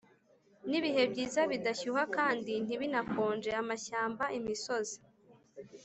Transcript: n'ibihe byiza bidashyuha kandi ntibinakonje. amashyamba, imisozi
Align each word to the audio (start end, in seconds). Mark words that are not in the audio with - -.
n'ibihe 0.69 1.03
byiza 1.11 1.41
bidashyuha 1.51 2.03
kandi 2.17 2.53
ntibinakonje. 2.65 3.49
amashyamba, 3.61 4.23
imisozi 4.37 4.97